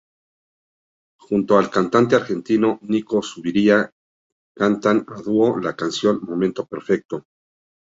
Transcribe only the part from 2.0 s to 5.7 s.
argentino Nico Zuviría cantan a dúo